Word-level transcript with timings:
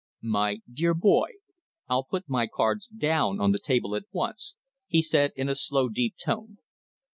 "My 0.23 0.61
dear 0.73 0.95
boy, 0.95 1.27
I'll 1.87 2.05
put 2.05 2.27
my 2.27 2.47
cards 2.47 2.87
down 2.87 3.39
on 3.39 3.51
the 3.51 3.59
table 3.59 3.95
at 3.95 4.05
once," 4.11 4.55
he 4.87 4.99
said 4.99 5.31
in 5.35 5.47
a 5.47 5.53
slow, 5.53 5.89
deep 5.89 6.15
tone. 6.17 6.57